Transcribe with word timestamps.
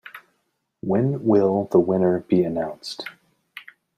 When 0.79 1.25
will 1.25 1.65
the 1.71 1.79
winner 1.79 2.21
be 2.21 2.43
announced? 2.43 3.05